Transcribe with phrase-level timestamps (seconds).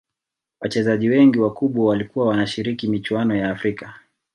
[0.61, 3.93] Wachezaji wengi wakubwa walikuwa wanashiriki michuano ya afrika